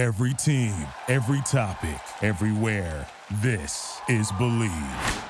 [0.00, 0.72] Every team,
[1.08, 3.06] every topic, everywhere.
[3.42, 5.24] This is Bleav.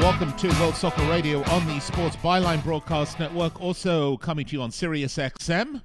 [0.00, 4.62] Welcome to World Soccer Radio on the Sports Byline Broadcast Network, also coming to you
[4.62, 5.82] on Sirius XM.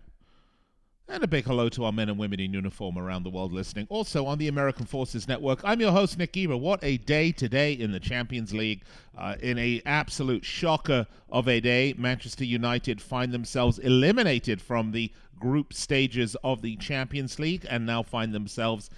[1.09, 3.87] And a big hello to our men and women in uniform around the world listening.
[3.89, 6.57] Also on the American Forces Network, I'm your host, Nick Geber.
[6.57, 8.83] What a day today in the Champions League.
[9.17, 15.09] Uh, in a absolute shocker of a day, Manchester United find themselves eliminated from the
[15.39, 18.89] group stages of the Champions League and now find themselves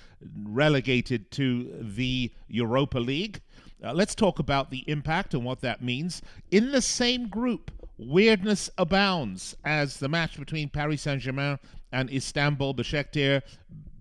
[0.43, 3.39] relegated to the Europa League.
[3.83, 6.23] Uh, let's talk about the impact and what that means.
[6.49, 7.69] In the same group,
[7.99, 11.59] weirdness abounds as the match between Paris Saint Germain
[11.91, 13.41] and Istanbul Başakşehir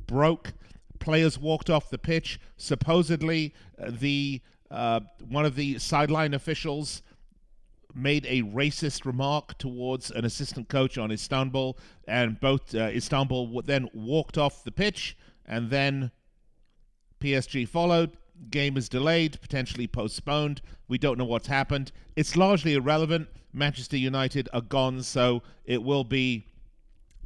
[0.06, 0.52] broke.
[0.98, 2.40] Players walked off the pitch.
[2.56, 7.02] Supposedly, uh, the uh, one of the sideline officials
[7.94, 13.88] made a racist remark towards an assistant coach on Istanbul, and both uh, Istanbul then
[13.94, 16.10] walked off the pitch, and then
[17.20, 18.16] PSG followed.
[18.50, 20.60] Game is delayed, potentially postponed.
[20.86, 21.90] We don't know what's happened.
[22.14, 23.28] It's largely irrelevant.
[23.52, 26.46] Manchester United are gone, so it will be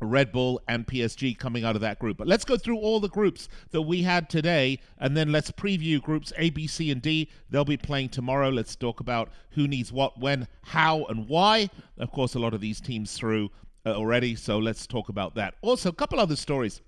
[0.06, 2.16] Red Bull and PSG coming out of that group.
[2.16, 6.02] But let's go through all the groups that we had today, and then let's preview
[6.02, 7.28] groups A, B, C, and D.
[7.50, 8.48] They'll be playing tomorrow.
[8.48, 11.70] Let's talk about who needs what, when, how, and why.
[11.98, 13.50] Of course, a lot of these teams through
[13.84, 15.54] uh, already, so let's talk about that.
[15.62, 16.80] Also, a couple other stories.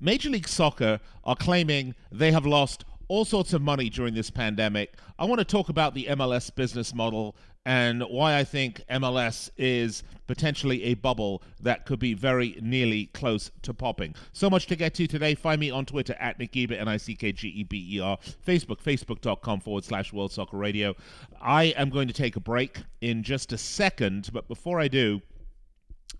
[0.00, 4.94] Major League Soccer are claiming they have lost all sorts of money during this pandemic.
[5.18, 7.34] I want to talk about the MLS business model
[7.64, 13.50] and why I think MLS is potentially a bubble that could be very nearly close
[13.62, 14.14] to popping.
[14.32, 15.34] So much to get to today.
[15.34, 18.00] Find me on Twitter at Nick Geber, N I C K G E B E
[18.00, 20.94] R, Facebook, facebook.com forward slash World Soccer Radio.
[21.42, 25.20] I am going to take a break in just a second, but before I do,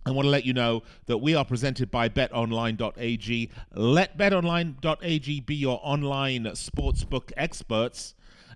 [0.08, 3.50] I want to let you know that we are presented by betonline.ag.
[3.74, 8.14] Let betonline.ag be your online sportsbook experts.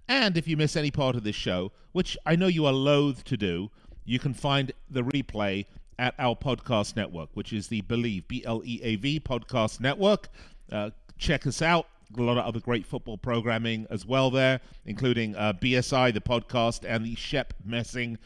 [0.09, 3.23] And if you miss any part of this show, which I know you are loath
[3.25, 3.71] to do,
[4.07, 5.67] you can find the replay
[5.99, 10.31] at our podcast network, which is the Bleav, B L E A V podcast network.
[10.71, 10.89] Uh,
[11.19, 11.87] check us out.
[12.17, 16.87] A lot of other great football programming as well there, including uh, BSI, the podcast,
[16.89, 18.17] and the Shep Messing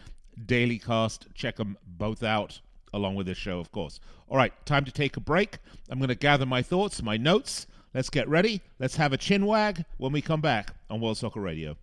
[0.46, 1.26] Daily Cast.
[1.34, 2.60] Check them both out
[2.96, 4.00] along with this show, of course.
[4.28, 5.58] All right, time to take a break.
[5.88, 7.66] I'm going to gather my thoughts, my notes.
[7.94, 8.62] Let's get ready.
[8.78, 11.76] Let's have a chin wag when we come back on World Soccer Radio.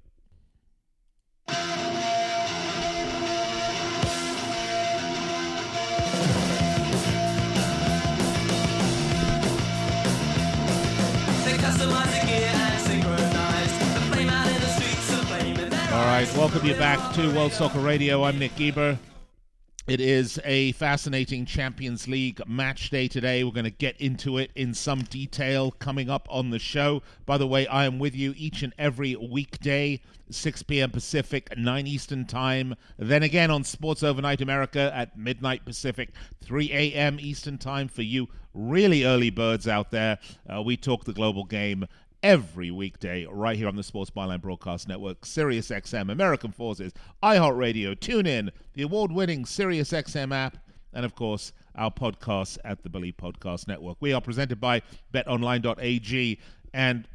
[15.94, 18.24] All right, welcome you back to World Soccer Radio.
[18.24, 18.98] I'm Nick Geber.
[19.86, 23.44] It is a fascinating Champions League match day today.
[23.44, 27.04] We're going to get into it in some detail coming up on the show.
[27.26, 30.00] By the way, I am with you each and every weekday,
[30.30, 30.90] 6 p.m.
[30.90, 32.76] Pacific, 9 Eastern Time.
[32.98, 36.12] Then again on Sports Overnight America at midnight Pacific,
[36.42, 37.18] 3 a.m.
[37.20, 40.20] Eastern Time for you really early birds out there.
[40.50, 41.86] Uh, we talk the global game
[42.24, 47.96] every weekday right here on the Sports Byline Broadcast Network, Sirius XM, American Forces, iHeartRadio,
[47.96, 50.58] TuneIn, the award-winning Sirius XM app,
[50.94, 53.98] and of course our podcasts at the Bleav Podcast Network.
[54.00, 54.82] We are presented by
[55.14, 56.40] BetOnline.ag,
[56.74, 57.08] and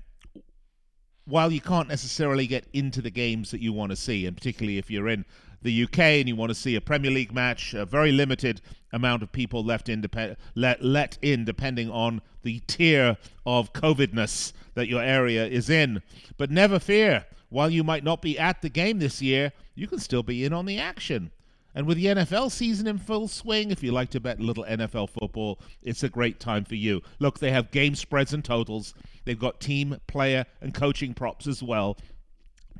[1.25, 4.79] while you can't necessarily get into the games that you want to see, and particularly
[4.79, 5.25] if you're in
[5.63, 8.61] the UK and you want to see a Premier League match, a very limited
[8.93, 14.53] amount of people left in dep- let, let in depending on the tier of COVIDness
[14.75, 16.03] that your area is in.
[16.37, 19.99] But never fear, while you might not be at the game this year, you can
[19.99, 21.31] still be in on the action.
[21.75, 24.65] And with the NFL season in full swing, if you like to bet a little
[24.65, 27.03] NFL football, it's a great time for you.
[27.19, 28.95] Look, they have game spreads and totals.
[29.25, 31.97] They've got team, player, and coaching props as well.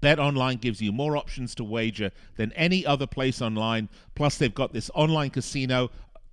[0.00, 3.89] Bet Online gives you more options to wager than any other place online.
[4.15, 5.91] Plus, they've got this online casino.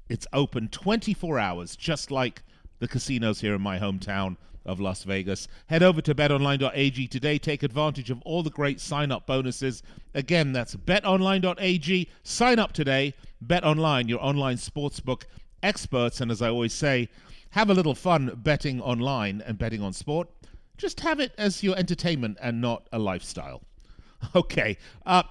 [0.09, 2.44] It's open 24 hours, just like
[2.79, 5.47] the casinos here in my hometown of Las Vegas.
[5.67, 7.38] Head over to betonline.ag today.
[7.38, 9.83] Take advantage of all the great sign up bonuses.
[10.13, 12.09] Again, that's betonline.ag.
[12.23, 13.13] Sign up today.
[13.41, 15.23] Bet Online, your online sportsbook
[15.62, 16.19] experts.
[16.21, 17.09] And as I always say,
[17.51, 20.29] have a little fun betting online and betting on sport.
[20.77, 23.62] Just have it as your entertainment and not a lifestyle.
[24.33, 24.77] Okay.
[25.06, 25.22] Uh,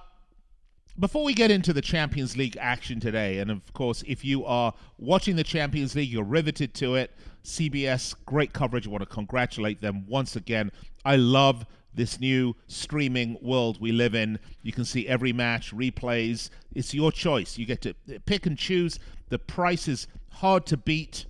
[0.97, 4.73] before we get into the Champions League action today, and of course, if you are
[4.97, 7.11] watching the Champions League, you're riveted to it.
[7.43, 8.87] CBS, great coverage.
[8.87, 10.71] I want to congratulate them once again.
[11.03, 14.39] I love this new streaming world we live in.
[14.61, 16.49] You can see every match, replays.
[16.73, 17.57] It's your choice.
[17.57, 17.93] You get to
[18.25, 18.99] pick and choose.
[19.29, 21.25] The price is hard to beat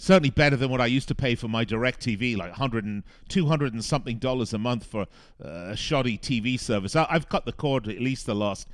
[0.00, 3.74] certainly better than what I used to pay for my DirecTV, like 100 and 200
[3.74, 5.02] and something dollars a month for
[5.44, 6.96] uh, a shoddy TV service.
[6.96, 8.66] I, have cut the cord at least the last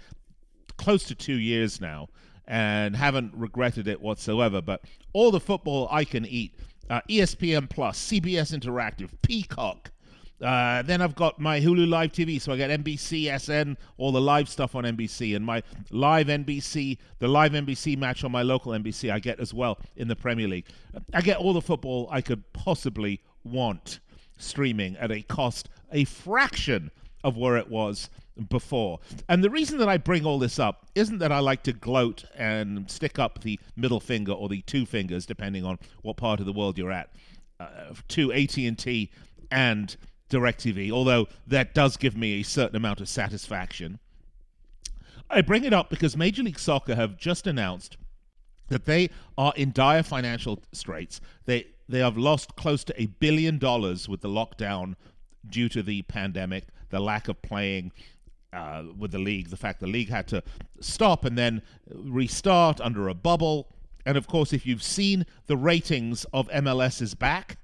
[0.77, 2.09] close to two years now
[2.47, 4.63] and haven't regretted it whatsoever.
[4.63, 4.83] But
[5.13, 6.55] all the football I can eat
[6.89, 9.91] uh, ESPN Plus, CBS Interactive, Peacock,
[10.43, 14.21] uh, then I've got my Hulu Live TV, so I get NBC, SN, all the
[14.21, 18.73] live stuff on NBC, and my live NBC, the live NBC match on my local
[18.73, 20.67] NBC, I get as well in the Premier League.
[21.15, 24.01] I get all the football I could possibly want
[24.39, 26.91] streaming at a cost a fraction
[27.25, 28.11] of where it was
[28.49, 29.01] before.
[29.29, 32.25] And the reason that I bring all this up isn't that I like to gloat
[32.37, 36.47] and stick up the middle finger or the two fingers, depending on what part of
[36.47, 37.11] the world you're at,
[37.59, 39.11] uh, to AT&T
[39.51, 39.97] and
[40.31, 43.99] DirecTV, although that does give me a certain amount of satisfaction.
[45.29, 47.97] I bring it up because Major League Soccer have just announced
[48.69, 51.21] that they are in dire financial straits.
[51.45, 54.97] They they have lost close to a billion dollars with the lockdown
[55.49, 57.93] due to the pandemic, the lack of playing
[58.53, 60.43] uh, with the league, the fact the league had to
[60.81, 63.69] stop and then restart under a bubble.
[64.05, 67.59] And of course, if you've seen the ratings of MLS is back,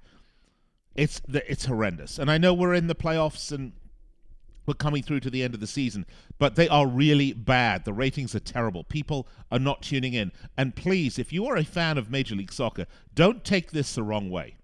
[0.94, 2.18] it's it's horrendous.
[2.18, 3.72] And I know we're in the playoffs and
[4.66, 6.06] we're coming through to the end of the season,
[6.38, 7.84] but they are really bad.
[7.84, 8.84] The ratings are terrible.
[8.84, 10.30] People are not tuning in.
[10.56, 14.02] And please, if you are a fan of Major League Soccer, don't take this the
[14.02, 14.56] wrong way.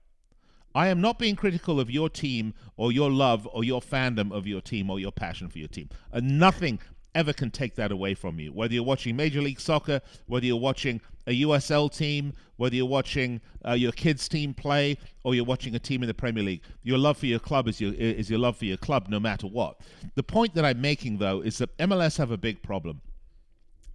[0.75, 4.46] I am not being critical of your team or your love or your fandom of
[4.46, 5.88] your team or your passion for your team.
[6.12, 6.78] And nothing
[7.14, 8.52] ever can take that away from you.
[8.52, 13.40] Whether you're watching Major League Soccer, whether you're watching a USL team, whether you're watching
[13.66, 16.98] uh, your kids' team play, or you're watching a team in the Premier League, your
[16.98, 19.80] love for your club is your is your love for your club, no matter what.
[20.14, 23.02] The point that I'm making, though, is that MLS have a big problem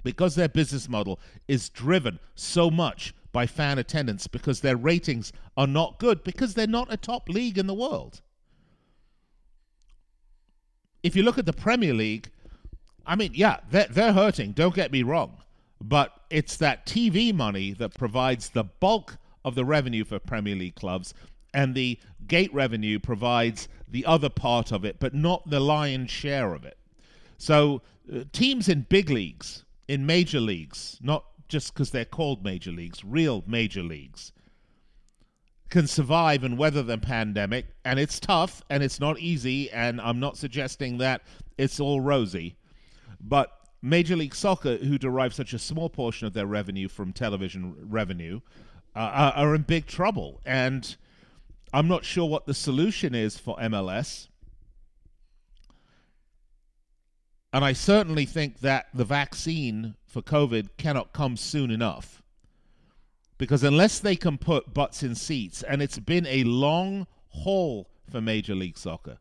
[0.04, 5.66] because their business model is driven so much by fan attendance because their ratings are
[5.66, 8.22] not good because they're not a top league in the world.
[11.02, 12.30] If you look at the Premier League,
[13.06, 15.38] I mean, yeah, they're, they're hurting, don't get me wrong.
[15.86, 20.76] But it's that TV money that provides the bulk of the revenue for Premier League
[20.76, 21.14] clubs,
[21.54, 26.54] and the gate revenue provides the other part of it, but not the lion's share
[26.54, 26.78] of it.
[27.38, 27.82] So
[28.12, 33.04] uh, teams in big leagues, in major leagues, not just because they're called major leagues,
[33.04, 34.32] real major leagues,
[35.70, 37.66] can survive and weather the pandemic.
[37.84, 39.70] And it's tough and it's not easy.
[39.72, 41.24] And I'm not suggesting that
[41.58, 42.56] it's all rosy.
[43.20, 43.52] But
[43.86, 48.40] Major League Soccer, who derive such a small portion of their revenue from television revenue,
[48.96, 50.40] uh, are in big trouble.
[50.46, 50.96] And
[51.74, 54.30] I'm not sure what the solution is for MLS.
[57.52, 62.24] And I certainly think that the vaccine for COVID cannot come soon enough.
[63.38, 68.22] Because unless they can put butts in seats, and it's been a long haul for
[68.22, 69.18] Major League Soccer,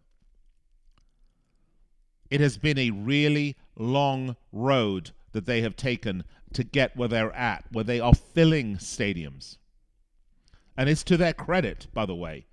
[2.30, 7.32] it has been a really long road that they have taken to get where they're
[7.32, 9.56] at, where they are filling stadiums.
[10.76, 12.46] And it's to their credit, by the way.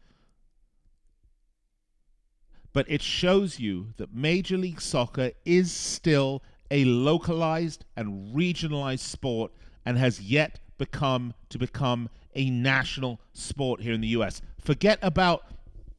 [2.72, 9.52] But it shows you that Major League Soccer is still a localized and regionalized sport
[9.86, 14.42] and has yet become to become a national sport here in the US.
[14.60, 15.46] Forget about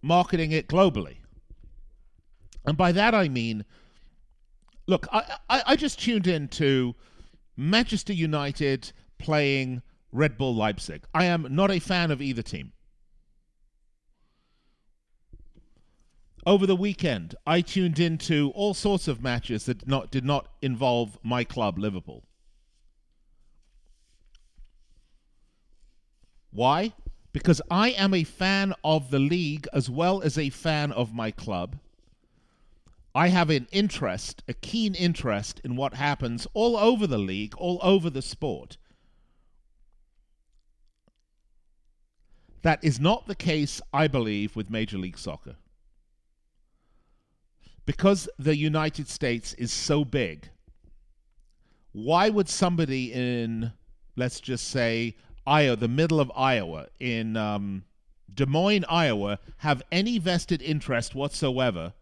[0.00, 1.16] marketing it globally.
[2.64, 3.64] And by that I mean,
[4.90, 6.94] look, I, I, I just tuned in to
[7.56, 9.82] Manchester United playing
[10.12, 11.04] Red Bull Leipzig.
[11.14, 12.72] I am not a fan of either team.
[16.44, 21.18] Over the weekend, I tuned into all sorts of matches that not, did not involve
[21.22, 22.24] my club, Liverpool.
[26.50, 26.94] Why?
[27.32, 31.30] Because I am a fan of the league as well as a fan of my
[31.30, 31.76] club.
[33.14, 37.80] I have an interest, a keen interest in what happens all over the league, all
[37.82, 38.76] over the sport.
[42.62, 45.56] That is not the case, I believe, with Major League Soccer.
[47.84, 50.50] Because the United States is so big,
[51.92, 53.72] why would somebody in,
[54.14, 57.84] let's just say, Iowa, the middle of Iowa, in um,
[58.32, 61.94] Des Moines, Iowa, have any vested interest whatsoever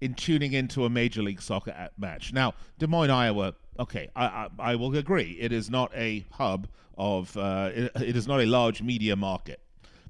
[0.00, 2.32] in tuning into a Major League Soccer match.
[2.32, 6.68] Now, Des Moines, Iowa, okay, I, I, I will agree, it is not a hub
[6.96, 9.60] of, uh, it, it is not a large media market,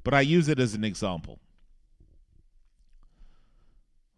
[0.04, 1.38] but I use it as an example.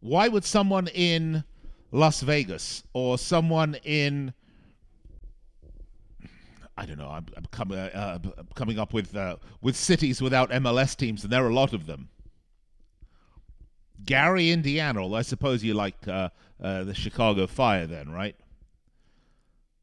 [0.00, 1.44] Why would someone in
[1.92, 4.32] Las Vegas or someone in
[6.74, 7.10] I don't know.
[7.10, 8.18] I'm, I'm coming uh,
[8.54, 11.86] coming up with uh, with cities without MLS teams, and there are a lot of
[11.86, 12.08] them.
[14.04, 15.06] Gary, Indiana.
[15.06, 16.30] Well, I suppose you like uh,
[16.62, 18.36] uh, the Chicago Fire, then, right?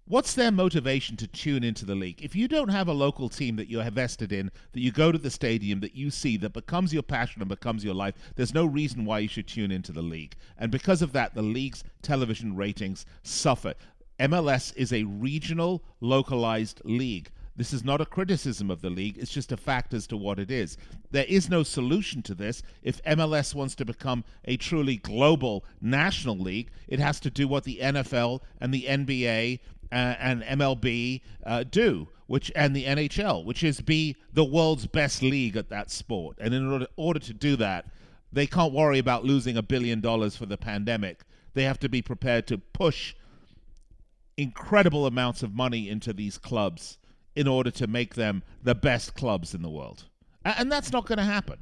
[0.10, 2.24] What's their motivation to tune into the league?
[2.24, 5.20] If you don't have a local team that you're vested in, that you go to
[5.20, 8.66] the stadium, that you see, that becomes your passion and becomes your life, there's no
[8.66, 10.36] reason why you should tune into the league.
[10.58, 13.76] And because of that, the league's television ratings suffer.
[14.20, 17.30] MLS is a regional, localized league.
[17.60, 20.40] This is not a criticism of the league, it's just a fact as to what
[20.40, 20.78] it is.
[21.12, 22.64] There is no solution to this.
[22.84, 27.66] If MLS wants to become a truly global national league, it has to do what
[27.66, 29.60] the NFL and the NBA
[29.92, 35.22] uh, and MLB uh, do, which and the NHL, which is be the world's best
[35.22, 36.38] league at that sport.
[36.40, 37.88] And in order, order to do that,
[38.32, 41.26] they can't worry about losing a billion dollars for the pandemic.
[41.56, 43.16] They have to be prepared to push
[44.38, 46.98] incredible amounts of money into these clubs
[47.40, 50.04] in order to make them the best clubs in the world.
[50.44, 51.58] And that's not going to happen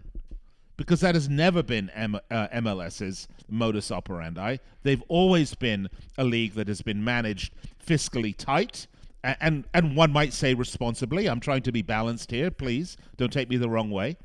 [0.75, 4.57] because that has never been M- uh, MLS's modus operandi.
[4.81, 7.53] They've always been a league that has been managed
[7.85, 8.87] fiscally tight.
[9.23, 11.29] And, and one might say responsibly.
[11.29, 12.49] I'm trying to be balanced here.
[12.49, 14.17] Please don't take me the wrong way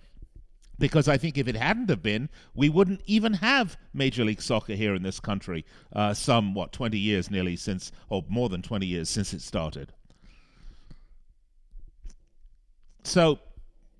[0.79, 4.73] because I think if it hadn't have been, we wouldn't even have Major League Soccer
[4.73, 5.67] here in this country.
[5.93, 9.93] Uh, some what 20 years nearly since, or more than 20 years since it started.
[13.13, 13.41] So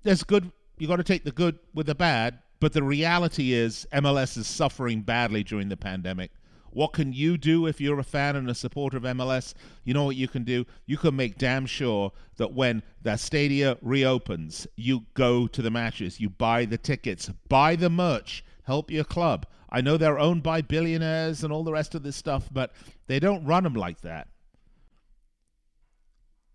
[0.01, 0.51] there's good.
[0.79, 2.39] You got to take the good with the bad.
[2.59, 6.31] But the reality is, MLS is suffering badly during the pandemic.
[6.71, 9.53] What can you do if you're a fan and a supporter of MLS?
[9.83, 10.65] You know what you can do?
[10.87, 16.19] You can make damn sure that when the stadia reopens, you go to the matches,
[16.19, 19.45] you buy the tickets, buy the merch, help your club.
[19.69, 22.73] I know they're owned by billionaires and all the rest of this stuff, but
[23.05, 24.29] they don't run them like that.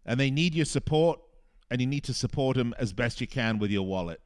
[0.05, 1.21] And they need your support,
[1.71, 4.21] and you need to support them as best you can with your wallet.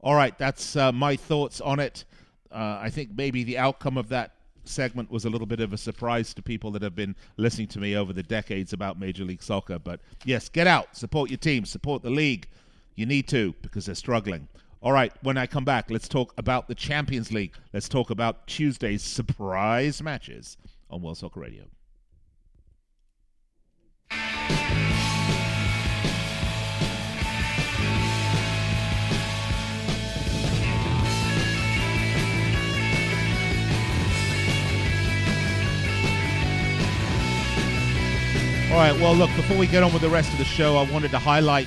[0.00, 2.04] All right, that's uh, my thoughts on it.
[2.50, 4.32] Uh, I think maybe the outcome of that
[4.64, 7.80] segment was a little bit of a surprise to people that have been listening to
[7.80, 9.78] me over the decades about Major League Soccer.
[9.78, 12.48] But yes, get out, support your team, support the league.
[12.94, 14.48] You need to because they're struggling.
[14.82, 17.54] All right, when I come back, let's talk about the Champions League.
[17.72, 20.56] Let's talk about Tuesday's surprise matches
[20.90, 21.64] on World Soccer Radio.
[38.76, 40.82] All right, well, look, before we get on with the rest of the show, I
[40.92, 41.66] wanted to highlight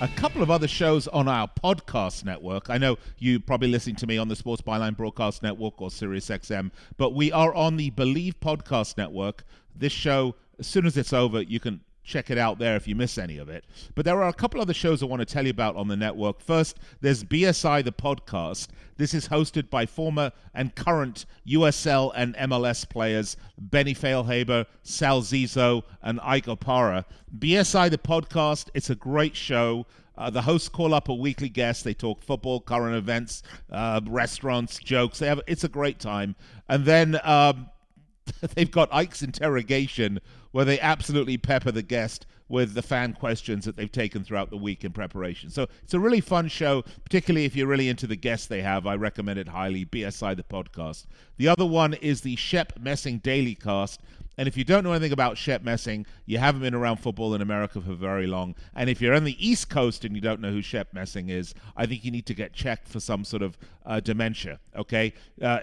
[0.00, 2.68] a couple of other shows on our podcast network.
[2.68, 6.72] I know you probably listening to me on the Sports Byline Broadcast Network or SiriusXM,
[6.96, 9.44] but we are on the Bleav Podcast Network.
[9.72, 12.96] This show, as soon as it's over, you can check it out there if you
[12.96, 13.64] miss any of it.
[13.94, 15.96] But there are a couple other shows I want to tell you about on the
[15.96, 16.40] network.
[16.40, 18.68] First, there's BSI the podcast.
[18.96, 25.82] This is hosted by former and current USL and MLS players Benny Feilhaber, Sal Zizzo,
[26.02, 27.04] and Ike Opara.
[27.38, 29.86] BSI the podcast, it's a great show.
[30.16, 31.84] Uh, the hosts call up a weekly guest.
[31.84, 35.18] They talk football, current events, uh, restaurants, jokes.
[35.18, 36.34] They have it's a great time.
[36.68, 37.68] And then um,
[38.54, 40.20] they've got Ike's interrogation,
[40.52, 44.56] where they absolutely pepper the guest with the fan questions that they've taken throughout the
[44.56, 45.50] week in preparation.
[45.50, 48.86] So it's a really fun show, particularly if you're really into the guests they have.
[48.86, 49.84] I recommend it highly.
[49.84, 51.04] BSI the podcast.
[51.36, 54.00] The other one is the Shep Messing Daily Cast.
[54.38, 57.42] And if you don't know anything about Shep Messing, you haven't been around football in
[57.42, 58.54] America for very long.
[58.74, 61.54] And if you're on the East Coast and you don't know who Shep Messing is,
[61.76, 64.60] I think you need to get checked for some sort of uh, dementia.
[64.76, 65.12] Okay,
[65.42, 65.60] uh,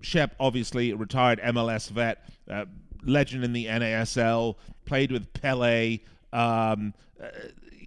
[0.00, 2.64] Shep, obviously retired MLS vet, uh,
[3.06, 6.00] legend in the NASL, played with Pele.
[6.32, 7.28] Um, uh,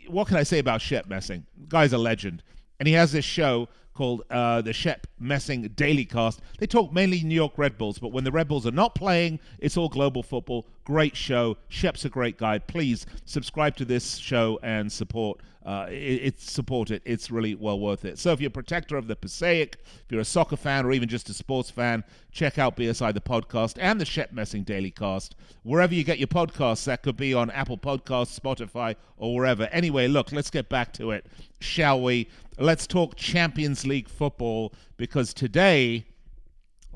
[0.08, 1.46] what can I say about Shep Messing?
[1.68, 2.44] Guy's a legend,
[2.80, 6.40] and he has this show called uh, the Shep Messing Daily Cast.
[6.60, 9.40] They talk mainly New York Red Bulls, but when the Red Bulls are not playing,
[9.58, 10.68] it's all global football.
[10.86, 11.58] Great show.
[11.68, 12.60] Shep's a great guy.
[12.60, 17.02] Please subscribe to this show and support uh, it, support it.
[17.04, 18.18] It's really well worth it.
[18.18, 21.10] So if you're a protector of the Passaic, if you're a soccer fan or even
[21.10, 25.36] just a sports fan, check out BSI the podcast and the Shep Messing Daily Cast
[25.64, 26.86] wherever you get your podcasts.
[26.86, 29.66] That could be on Apple Podcasts, Spotify, or wherever.
[29.66, 31.26] Anyway, look, let's get back to it,
[31.60, 32.30] shall we?
[32.60, 36.06] Let's talk Champions League football because today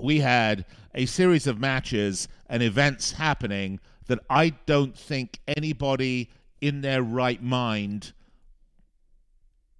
[0.01, 0.65] we had
[0.96, 7.44] a series of matches and events happening that I don't think anybody in their right
[7.44, 8.13] mind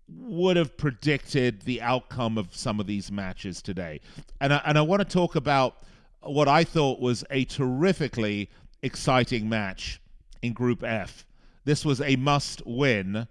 [0.08, 4.02] would have predicted the outcome of some of these matches today.
[4.40, 5.78] And I, and I want to talk about
[6.22, 8.52] what I thought was a terrifically
[8.84, 10.00] exciting match
[10.44, 11.26] in Group F.
[11.66, 13.28] This was a must win.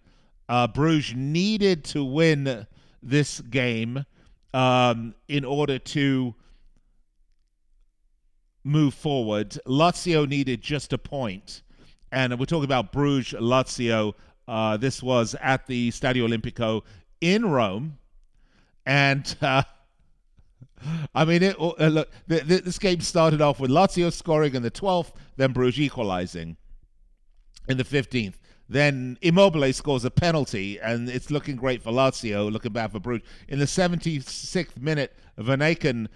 [0.51, 2.67] Uh, Bruges needed to win
[3.01, 4.05] this game
[4.53, 6.35] um, in order to
[8.65, 9.57] move forward.
[9.65, 11.63] Lazio needed just a point.
[12.11, 14.15] And we're talking about Bruges Lazio.
[14.49, 16.83] Uh, this was at the Stadio Olimpico
[17.21, 17.99] in Rome.
[18.85, 19.35] And.
[20.83, 24.55] Uh, I mean, it, uh, look, the, the, this game started off with Lazio scoring
[24.55, 26.57] in the 12th, then Bruges equalizing
[27.69, 28.37] in the 15th.
[28.71, 33.27] Then Immobile scores a penalty, and it's looking great for Lazio, looking bad for Bruges.
[33.49, 36.07] In the 76th minute, Vanaken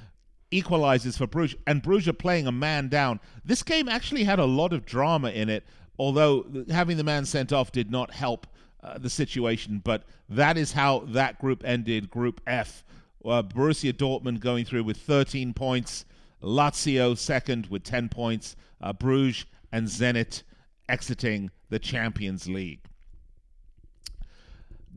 [0.52, 3.18] equalizes for Bruges, and Bruges are playing a man down.
[3.44, 5.64] This game actually had a lot of drama in it,
[5.98, 8.46] although having the man sent off did not help
[8.84, 9.80] uh, the situation.
[9.82, 12.84] But that is how that group ended, Group F.
[13.24, 16.04] Uh, Borussia Dortmund going through with 13 points,
[16.40, 20.44] Lazio second with 10 points, uh, Bruges and Zenit
[20.88, 22.80] exiting the Champions League.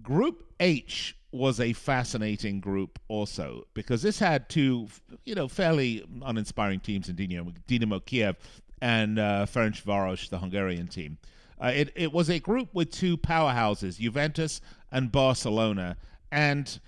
[0.02, 4.88] Group H was a fascinating group also because this had two,
[5.26, 8.38] you know, fairly uninspiring teams in Dinamo, Dinamo Kiev
[8.82, 11.18] and uh, Ferencvaros, the Hungarian team.
[11.60, 15.98] Uh, it, it was a group with two powerhouses, Juventus and Barcelona.
[16.32, 16.80] And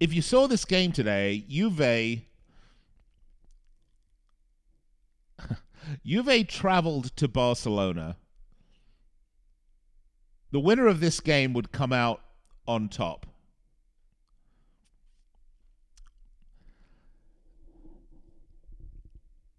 [0.00, 2.22] if you saw this game today, Juve
[6.04, 8.16] Juve traveled to Barcelona.
[10.50, 12.22] The winner of this game would come out
[12.66, 13.26] on top.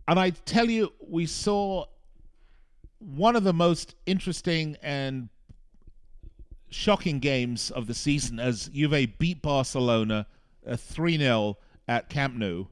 [0.07, 1.86] And I tell you, we saw
[2.98, 5.29] one of the most interesting and
[6.71, 10.25] shocking games of the season as Juve beat Barcelona
[10.67, 11.57] uh, 3 0
[11.88, 12.65] at Camp Nou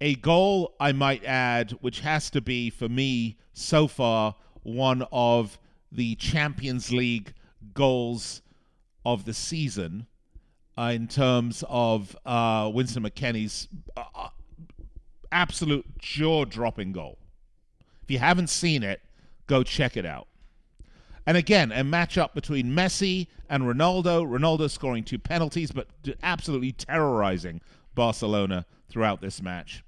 [0.00, 5.58] a goal, I might add, which has to be for me so far one of
[5.90, 7.32] the Champions League
[7.74, 8.42] goals
[9.04, 10.06] of the season
[10.76, 14.28] uh, in terms of uh, Weston McKennie's uh, uh
[15.30, 17.18] absolute jaw dropping goal.
[18.02, 19.00] If you haven't seen it,
[19.46, 20.28] go check it out.
[21.26, 24.26] And again, a matchup between Messi and Ronaldo.
[24.26, 25.88] Ronaldo scoring two penalties, but
[26.22, 27.60] absolutely terrorizing
[27.94, 29.84] Barcelona throughout this match.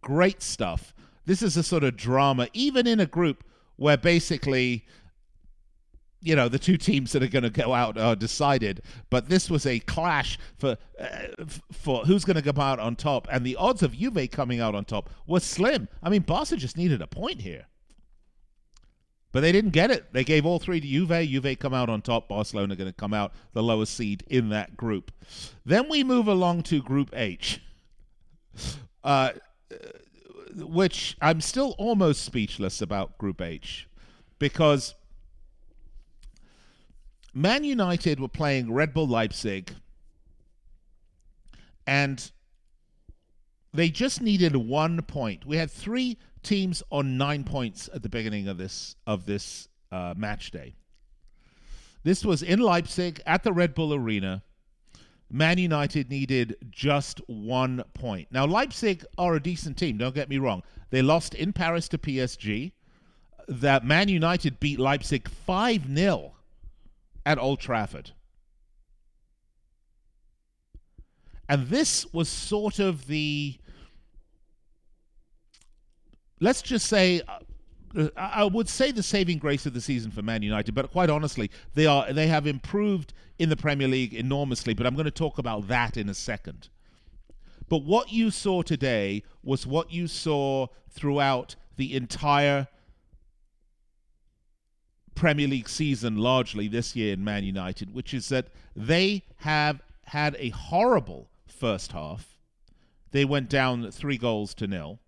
[0.00, 0.94] Great stuff.
[1.24, 3.44] This is a sort of drama, even in a group
[3.76, 4.86] where basically,
[6.20, 8.82] you know, the two teams that are going to go out are decided.
[9.10, 11.08] But this was a clash for uh,
[11.72, 14.74] for who's going to come out on top, and the odds of Juve coming out
[14.74, 15.88] on top were slim.
[16.02, 17.66] I mean, Barca just needed a point here.
[19.32, 20.14] But they didn't get it.
[20.14, 21.28] They gave all three to Juve.
[21.28, 22.28] Juve come out on top.
[22.28, 25.12] Barcelona going to come out the lowest seed in that group.
[25.62, 27.60] Then we move along to Group H.
[29.04, 29.32] Uh,
[30.54, 33.88] which I'm still almost speechless about Group H
[34.38, 34.94] because
[37.34, 39.74] Man United were playing Red Bull Leipzig
[41.86, 42.30] and
[43.74, 45.44] they just needed one point.
[45.44, 50.14] We had three teams on nine points at the beginning of this of this uh,
[50.16, 50.74] match day.
[52.02, 54.42] This was in Leipzig at the Red Bull Arena.
[55.30, 58.28] Man United needed just one point.
[58.30, 60.62] Now, Leipzig are a decent team, don't get me wrong.
[60.90, 62.72] They lost in Paris to PSG.
[63.48, 66.32] That Man United beat Leipzig 5 0
[67.24, 68.12] at Old Trafford.
[71.48, 73.56] And this was sort of the,
[76.40, 77.38] let's just say, uh,
[77.96, 81.10] Uh, I would say the saving grace of the season for Man United, but quite
[81.10, 84.74] honestly, they are they have improved in the Premier League enormously.
[84.74, 86.68] But I'm going to talk about that in a second.
[87.68, 92.68] But what you saw today was what you saw throughout the entire
[95.14, 100.36] Premier League season, largely this year in Man United, which is that they have had
[100.38, 102.36] a horrible first half.
[103.10, 105.00] They went down three goals to nil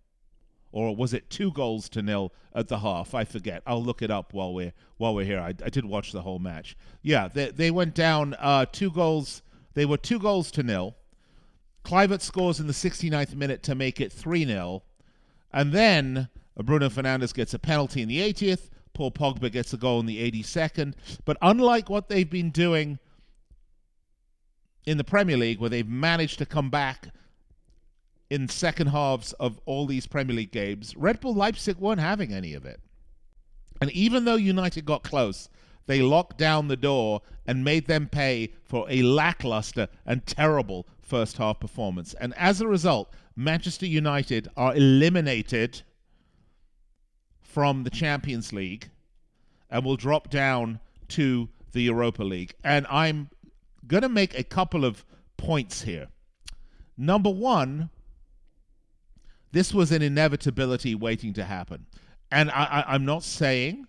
[0.72, 3.14] or was it two goals to nil at the half?
[3.14, 3.62] I forget.
[3.66, 5.40] I'll look it up while we're while we're here.
[5.40, 6.76] I, I did watch the whole match.
[7.02, 9.42] Yeah, they they went down uh, two goals.
[9.74, 10.96] They were two goals to nil.
[11.85, 14.83] Kluivert scores in the 69th minute to make it 3 0.
[15.52, 18.68] And then Bruno Fernandes gets a penalty in the 80th.
[18.92, 20.94] Paul Pogba gets a goal in the 82nd.
[21.24, 22.98] But unlike what they've been doing
[24.85, 27.09] in the Premier League, where they've managed to come back
[28.31, 32.55] in second halves of all these Premier League games, Red Bull Leipzig weren't having any
[32.55, 32.81] of it.
[33.81, 35.49] And even though United got close,
[35.87, 41.38] they locked down the door and made them pay for a lackluster and terrible first
[41.38, 42.12] half performance.
[42.14, 45.83] And as a result, Manchester United are eliminated
[47.41, 48.91] from the Champions League
[49.71, 52.55] and will drop down to the Europa League.
[52.62, 53.31] And I'm
[53.87, 55.05] going to make a couple of
[55.38, 56.09] points here.
[56.97, 57.91] Number one,
[59.52, 61.87] this was an inevitability waiting to happen.
[62.30, 63.87] And I, I, I'm not saying,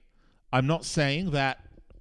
[0.53, 1.59] I'm not saying that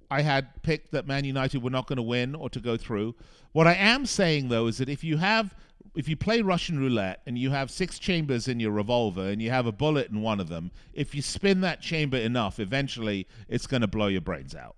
[0.09, 3.15] I had picked that Man United were not going to win or to go through.
[3.51, 5.55] What I am saying though is that if you have
[5.95, 9.49] if you play Russian roulette and you have six chambers in your revolver and you
[9.49, 13.67] have a bullet in one of them, if you spin that chamber enough, eventually it's
[13.67, 14.75] going to blow your brains out.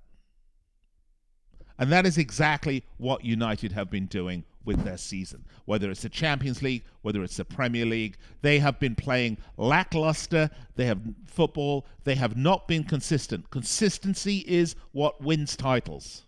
[1.78, 5.46] And that is exactly what United have been doing with their season.
[5.66, 10.50] Whether it's the Champions League, whether it's the Premier League, they have been playing lackluster.
[10.76, 11.86] They have football.
[12.04, 13.50] They have not been consistent.
[13.50, 16.26] Consistency is what wins titles.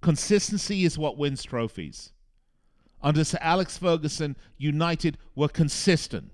[0.00, 2.12] Consistency is what wins trophies.
[3.02, 6.32] Under Sir Alex Ferguson, United were consistent.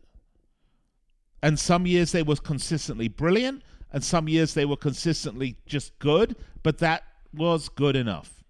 [1.42, 6.36] And some years they were consistently brilliant, and some years they were consistently just good,
[6.62, 7.02] but that
[7.34, 8.41] was good enough.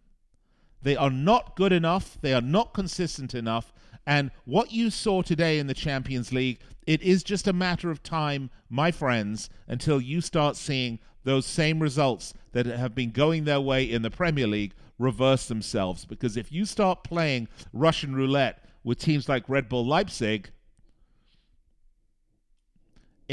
[0.83, 3.73] They are not good enough, they are not consistent enough,
[4.07, 8.03] and what you saw today in the Champions League, it is just a matter of
[8.03, 13.61] time, my friends, until you start seeing those same results that have been going their
[13.61, 16.05] way in the Premier League reverse themselves.
[16.05, 20.51] Because if you start playing Russian roulette with teams like Red Bull Leipzig,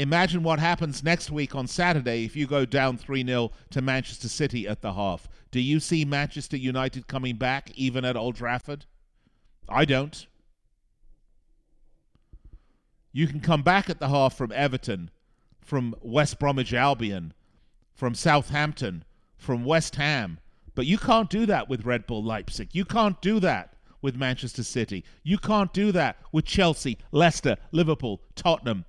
[0.00, 4.28] imagine what happens next week on Saturday if you go down 3 0 to Manchester
[4.28, 5.28] City at the half.
[5.50, 8.86] Do you see Manchester United coming back even at Old Trafford?
[9.68, 10.26] I don't.
[13.12, 15.10] You can come back at the half from Everton,
[15.60, 17.34] from West Bromwich Albion,
[17.92, 19.04] from Southampton,
[19.36, 20.38] from West Ham,
[20.74, 22.70] but you can't do that with Red Bull Leipzig.
[22.72, 25.04] You can't do that with Manchester City.
[25.22, 28.84] You can't do that with Chelsea, Leicester, Liverpool, Tottenham.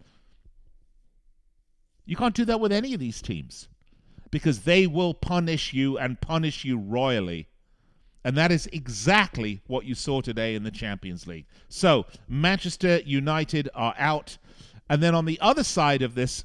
[2.11, 3.69] You can't do that with any of these teams
[4.31, 7.47] because they will punish you and punish you royally.
[8.25, 11.45] And that is exactly what you saw today in the Champions League.
[11.69, 14.37] So, Manchester United are out.
[14.89, 16.43] And then on the other side of this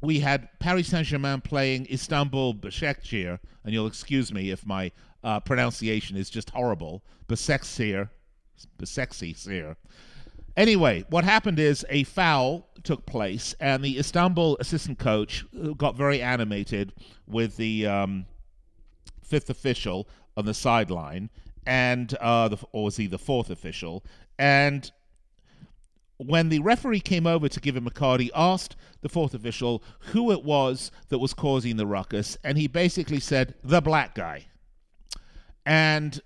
[0.00, 4.90] we had Paris Saint Germain playing Istanbul Besiktas, and you'll excuse me if my
[5.22, 7.04] uh, pronunciation is just horrible.
[7.28, 8.08] Besiktas,
[8.80, 9.76] Besiktas.
[10.56, 15.44] Anyway, what happened is a foul took place, and the Istanbul assistant coach
[15.76, 16.92] got very animated
[17.26, 18.26] with the um,
[19.22, 21.30] fifth official on the sideline,
[21.66, 24.04] and uh, the, or was he the fourth official?
[24.38, 24.90] And
[26.18, 29.82] when the referee came over to give him a card, he asked the fourth official
[30.12, 34.46] who it was that was causing the ruckus, and he basically said the black guy.
[35.64, 36.20] And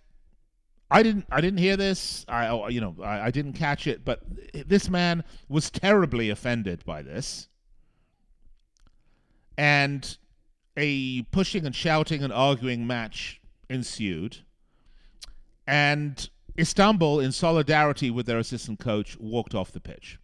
[0.90, 2.24] I didn't I didn't hear this.
[2.28, 4.22] I oh, you know I, I didn't catch it, but
[4.52, 7.48] this man was terribly offended by this.
[9.58, 10.16] And
[10.76, 14.38] a pushing and shouting and arguing match ensued.
[15.66, 20.18] And Istanbul, in solidarity with their assistant coach, walked off the pitch.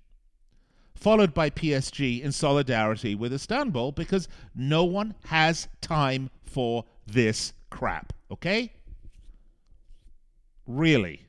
[0.94, 8.12] Followed by PSG in solidarity with Istanbul because no one has time for this crap,
[8.30, 8.72] okay?
[10.66, 11.26] Really.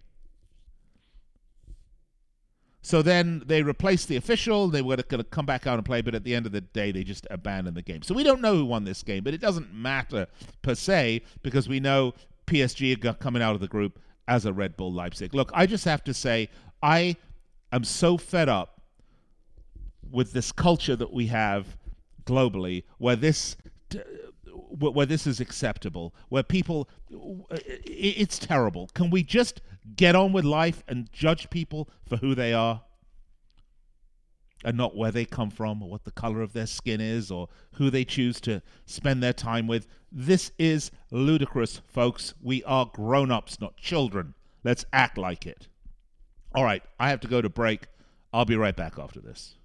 [2.86, 4.67] So then they replaced the official.
[4.67, 6.62] They were going to come back out and play, but at the end of the
[6.62, 8.02] day, they just abandoned the game.
[8.02, 10.28] So we don't know who won this game, but it doesn't matter
[10.62, 12.13] per se because we know
[12.46, 15.34] PSG are coming out of the group as a Red Bull Leipzig.
[15.34, 16.50] Look, I just have to say,
[16.82, 17.15] I
[17.72, 18.82] am so fed up
[20.12, 21.78] with this culture that we have
[22.26, 23.56] globally, where this
[24.54, 26.89] where this is acceptable, where people,
[27.52, 28.89] uh, it's terrible.
[28.94, 29.62] Can we just
[29.96, 32.82] get on with life and judge people for who they are?
[34.63, 37.50] and not where they come from or what the color of their skin is or
[37.74, 39.88] who they choose to spend their time with.
[40.12, 42.34] This is ludicrous, folks.
[42.42, 44.36] We are grown ups, not children.
[44.63, 45.68] Let's act like it.
[46.56, 47.88] All right, I have to go to break.
[48.32, 49.56] I'll be right back after this.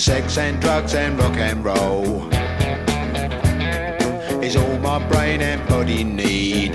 [0.00, 2.26] Sex and drugs and rock and roll
[4.42, 6.72] is all my brain and body need.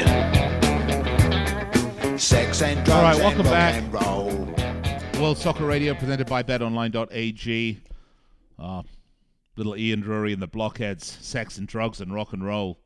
[2.19, 3.75] Sex and drugs all right, welcome and rock back.
[3.81, 5.23] and roll.
[5.23, 7.81] World Soccer Radio presented by BetOnline.ag.
[8.59, 8.83] Uh,
[9.57, 12.77] little Ian Dury and the Blockheads, sex and drugs and rock and roll.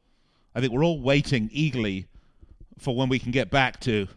[0.55, 2.07] I think we're all waiting eagerly
[2.77, 4.07] for when we can get back to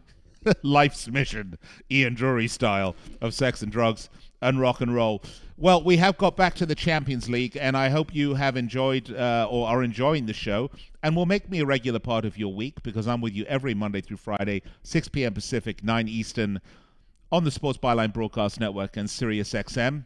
[0.62, 1.58] life's mission,
[1.90, 4.08] Ian Dury style of sex and drugs
[4.40, 5.20] and rock and roll.
[5.62, 9.14] Well, we have got back to the Champions League, and I hope you have enjoyed
[9.14, 10.72] uh, or are enjoying the show,
[11.04, 13.72] and will make me a regular part of your week because I'm with you every
[13.72, 15.34] Monday through Friday, 6 p.m.
[15.34, 16.60] Pacific, 9 Eastern,
[17.30, 20.04] on the Sports Byline Broadcast Network and Sirius XM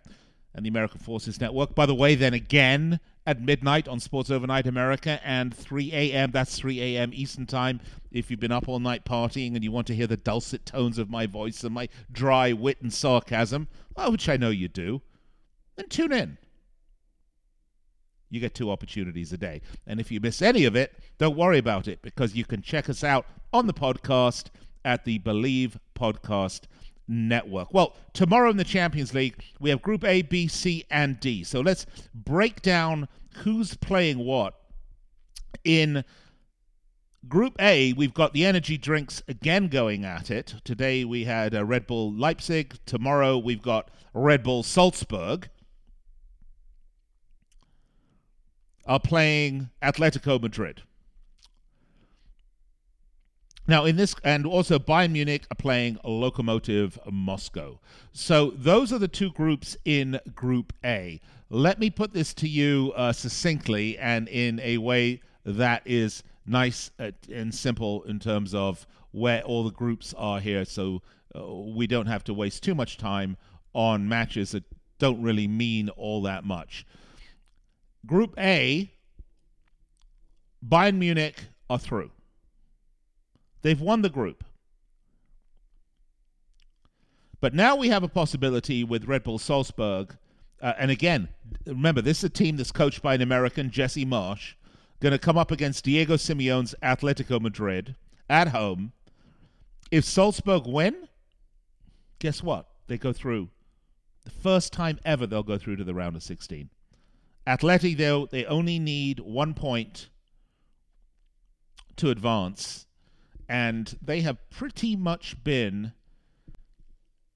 [0.55, 1.75] and the American Forces Network.
[1.75, 6.33] By the way, then again at midnight on Sports Overnight America and 3 a.m.
[6.33, 7.13] That's 3 a.m.
[7.15, 7.81] Eastern Time.
[8.13, 10.99] If you've been up all night partying and you want to hear the dulcet tones
[10.99, 13.69] of my voice and my dry wit and sarcasm,
[14.11, 15.01] which I know you do,
[15.77, 16.39] then tune in.
[18.29, 19.63] You get two opportunities a day.
[19.87, 22.91] And if you miss any of it, don't worry about it because you can check
[22.91, 24.47] us out on the podcast
[24.85, 26.63] at the Bleav Podcast
[27.09, 27.73] Network.
[27.73, 31.45] Well, tomorrow in the Champions League, we have Group A, B, C, and D.
[31.45, 33.09] So let's break down
[33.39, 34.55] who's playing what.
[35.65, 36.05] In
[37.29, 40.55] Group A, we've got the energy drinks again going at it.
[40.65, 42.77] Today we had a Red Bull Leipzig.
[42.87, 45.49] Tomorrow we've got Red Bull Salzburg.
[48.87, 50.83] Are playing Atletico Madrid.
[53.69, 57.81] Now, in this, and also Bayern Munich are playing Lokomotiv Moscow.
[58.13, 61.21] So those are the two groups in Group A.
[61.51, 66.93] Let me put this to you uh, succinctly and in a way that is nice
[67.01, 71.03] uh, and simple in terms of where all the groups are here, so
[71.35, 73.37] uh, we don't have to waste too much time
[73.73, 74.65] on matches that
[74.99, 76.87] don't really mean all that much.
[78.07, 78.91] Group A,
[80.67, 82.11] Bayern Munich are through.
[83.63, 84.45] They've won the group.
[87.41, 90.17] But now we have a possibility with Red Bull Salzburg.
[90.61, 91.29] Uh, and again,
[91.67, 94.55] remember, this is a team that's coached by an American, Jesse Marsch,
[95.01, 97.95] going to come up against Diego Simeone's Atletico Madrid
[98.31, 98.93] at home.
[99.91, 101.09] If Salzburg win,
[102.19, 102.69] guess what?
[102.87, 103.51] They go through.
[104.25, 106.71] The first time ever they'll go through to the round of 16.
[107.47, 110.09] Atleti, though, they only need one point
[111.97, 112.87] to advance
[113.49, 115.93] and they have pretty much been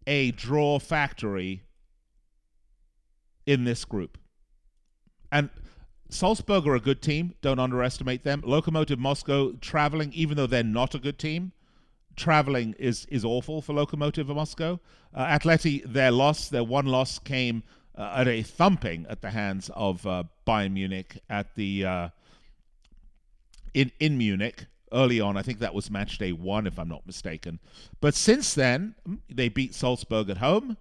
[0.07, 1.63] a draw factory
[3.47, 4.19] in this group.
[5.31, 5.51] And
[6.09, 7.35] Salzburg are a good team.
[7.41, 8.43] Don't underestimate them.
[8.43, 11.53] Lokomotiv Moscow traveling, even though they're not a good team,
[12.17, 14.81] traveling is is awful for Lokomotiv Moscow.
[15.15, 17.63] Uh, Atleti, their loss, their one loss came
[18.01, 22.09] uh, at a thumping at the hands of uh, Bayern Munich at the uh,
[23.75, 25.37] in in Munich early on.
[25.37, 27.61] I think that was match day one, if I'm not mistaken.
[28.01, 28.95] But since then,
[29.29, 30.79] they beat Salzburg at home.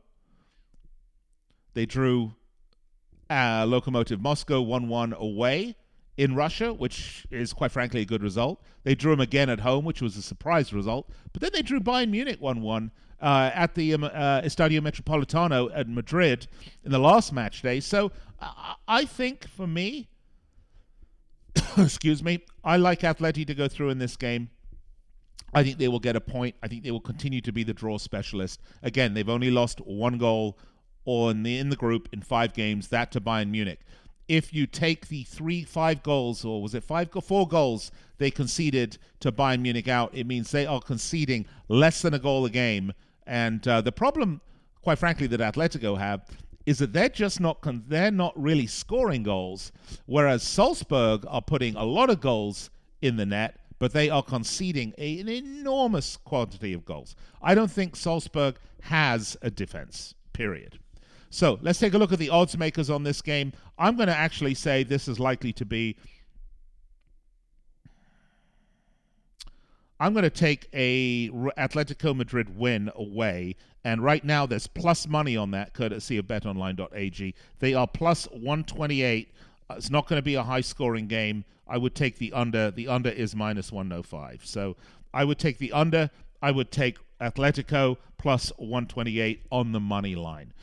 [1.73, 2.33] They drew
[3.29, 5.75] uh, Lokomotiv Moscow 1 1 away
[6.15, 8.63] in Russia, which is quite frankly a good result.
[8.83, 11.09] They drew them again at home, which was a surprise result.
[11.33, 15.69] But then they drew Bayern Munich 1 1 uh, at the um, uh, Estadio Metropolitano
[15.73, 16.47] at Madrid
[16.83, 17.79] in the last match day.
[17.79, 18.11] So
[18.87, 20.07] I think for me,
[21.77, 24.49] excuse me, I like Atleti to go through in this game.
[25.53, 26.55] I think they will get a point.
[26.61, 28.61] I think they will continue to be the draw specialist.
[28.83, 30.57] Again, they've only lost one goal
[31.05, 32.89] on the in the group in five games.
[32.89, 33.79] That to Bayern Munich.
[34.27, 38.99] If you take the three, five goals, or was it five, four goals they conceded
[39.21, 42.93] to Bayern Munich out, it means they are conceding less than a goal a game.
[43.29, 44.41] And uh, the problem,
[44.81, 46.25] quite frankly, that Atletico have
[46.65, 49.71] is that they're just not con- they're not really scoring goals,
[50.07, 52.71] whereas Salzburg are putting a lot of goals
[53.03, 57.15] in the net, but they are conceding a, an enormous quantity of goals.
[57.39, 60.15] I don't think Salzburg has a defense.
[60.33, 60.79] Period.
[61.29, 63.53] So let's take a look at the odds makers on this game.
[63.77, 65.97] I'm going to actually say this is likely to be.
[69.99, 75.37] I'm going to take a Atletico Madrid win away and right now, there's plus money
[75.37, 77.33] on that, courtesy of betonline.ag.
[77.59, 79.33] They are plus 128.
[79.69, 81.45] Uh, it's not going to be a high scoring game.
[81.67, 82.71] I would take the under.
[82.71, 84.45] The under is minus 105.
[84.45, 84.75] So
[85.13, 86.09] I would take the under.
[86.41, 90.53] I would take Atletico plus 128 on the money line.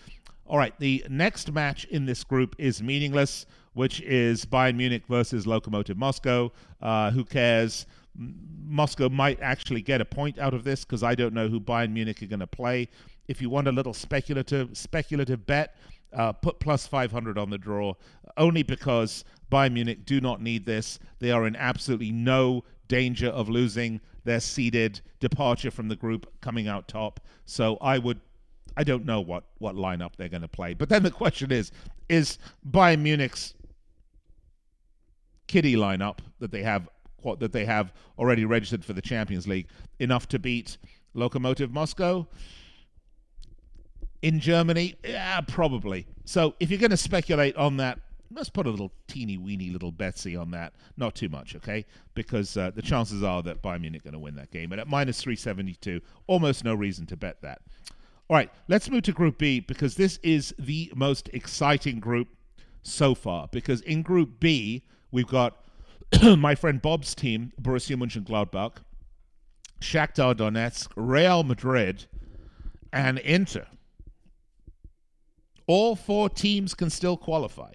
[0.46, 5.46] All right, the next match in this group is meaningless, which is Bayern Munich versus
[5.46, 6.52] Lokomotiv Moscow.
[6.80, 7.86] Uh, who cares?
[8.18, 11.92] Moscow might actually get a point out of this because I don't know who Bayern
[11.92, 12.88] Munich are going to play.
[13.28, 15.76] If you want a little speculative speculative bet,
[16.12, 17.94] uh, put plus 500 on the draw,
[18.36, 20.98] only because Bayern Munich do not need this.
[21.18, 26.68] They are in absolutely no danger of losing their seeded departure from the group coming
[26.68, 27.20] out top.
[27.44, 28.20] So I would
[28.76, 30.74] I don't know what, what lineup they're going to play.
[30.74, 31.72] But then the question is
[32.08, 33.54] is Bayern Munich's
[35.46, 36.88] kiddie lineup that they have
[37.40, 40.78] that they have already registered for the Champions League enough to beat
[41.14, 42.26] Lokomotiv Moscow
[44.22, 44.94] in Germany?
[45.04, 46.06] Yeah, probably.
[46.24, 47.98] So if you're going to speculate on that,
[48.30, 50.74] let's put a little teeny weeny little Betsy on that.
[50.96, 51.84] Not too much, okay?
[52.14, 54.72] Because uh, the chances are that Bayern Munich going to win that game.
[54.72, 57.60] And at minus 372, almost no reason to bet that.
[58.28, 62.28] All right, let's move to Group B because this is the most exciting group
[62.82, 63.48] so far.
[63.52, 65.56] Because in Group B, we've got
[66.36, 68.78] my friend Bob's team, Borussia Mönchengladbach,
[69.80, 72.06] Shakhtar Donetsk, Real Madrid,
[72.92, 73.66] and Inter.
[75.66, 77.72] All four teams can still qualify.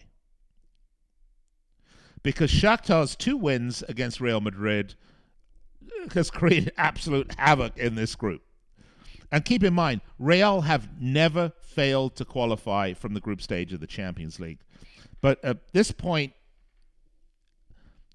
[2.24, 4.96] Because Shakhtar's two wins against Real Madrid
[5.84, 8.42] uh, has created absolute havoc in this group.
[9.32, 13.80] And keep in mind, Real have never failed to qualify from the group stage of
[13.80, 14.60] the Champions League.
[15.22, 16.34] But at this point,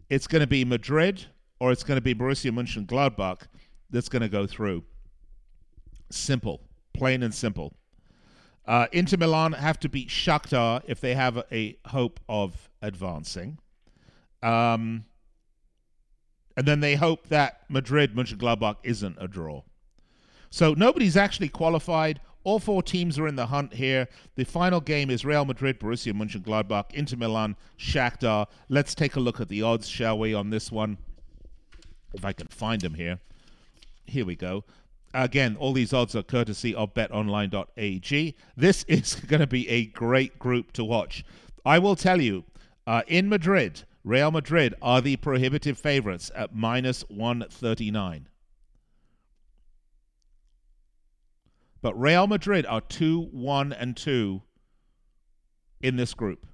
[0.09, 1.27] it's going to be Madrid
[1.59, 3.43] or it's going to be Borussia Mönchengladbach
[3.91, 4.85] that's going to go through.
[6.11, 6.61] Simple,
[6.93, 7.75] plain and simple.
[8.67, 13.59] Uh, Inter Milan have to beat Shakhtar if they have a, hope of advancing.
[14.43, 15.05] Um,
[16.57, 19.63] and then they hope that Madrid Mönchengladbach isn't a draw.
[20.51, 22.21] So nobody's actually qualified.
[22.47, 24.07] All four teams are in the hunt here.
[24.37, 28.47] The final game is Real Madrid, Borussia Mönchengladbach, Inter Milan, Shakhtar.
[28.69, 30.99] Let's take a look at the odds, shall we, on this one?
[32.15, 33.19] If I can find them here.
[34.05, 34.63] Here we go.
[35.13, 38.37] Again, all these odds are courtesy of betonline.ag.
[38.57, 41.25] This is going to be a great group to watch.
[41.65, 42.45] I will tell you,
[42.87, 48.29] uh, in Madrid, Real Madrid are the prohibitive favorites at minus 139.
[51.87, 54.43] But Real Madrid are 2 1 and 2
[55.81, 56.45] in this group.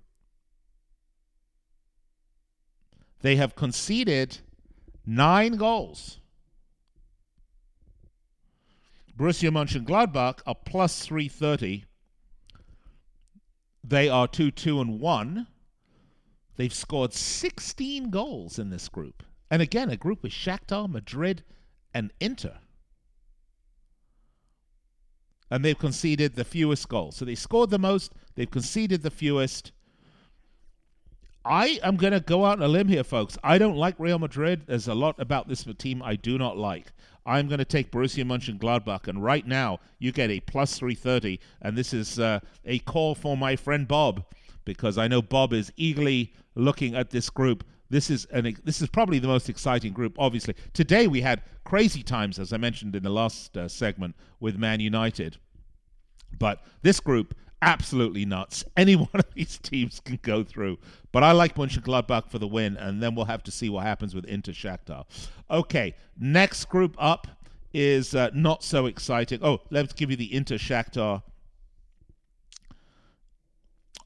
[3.23, 4.41] They have conceded
[5.07, 6.19] nine goals.
[9.17, 11.87] Borussia Mönchengladbach are plus 330.
[13.83, 15.47] They are 2 2 and 1.
[16.57, 19.23] They've scored 16 goals in this group.
[19.51, 21.43] And again, a group with Shakhtar, Madrid,
[21.95, 22.59] and Inter
[25.53, 27.15] and they've conceded the fewest goals.
[27.15, 29.71] So they scored the most, they've conceded the fewest.
[31.45, 33.37] I am going to go out on a limb here, folks.
[33.45, 34.63] I don't like Real Madrid.
[34.67, 36.95] There's a lot about this team I do not like.
[37.27, 41.77] I'm going to take Borussia Mönchengladbach, and right now you get a plus 330, and
[41.77, 44.25] this is uh, a call for my friend Bob,
[44.65, 47.63] because I know Bob is eagerly looking at this group.
[47.93, 50.17] This is an this is probably the most exciting group.
[50.19, 54.57] Obviously, today we had crazy times, as I mentioned in the last uh, segment, with
[54.57, 55.37] Man United.
[56.39, 58.65] But this group, absolutely nuts.
[58.79, 60.79] Any one of these teams can go through.
[61.13, 64.15] But I like Mönchengladbach for the win, and then we'll have to see what happens
[64.15, 65.05] with Inter Shakhtar.
[65.51, 67.27] Okay, next group up
[67.75, 69.41] is uh, not so exciting.
[69.43, 71.23] Oh, let's give you the Inter Shakhtar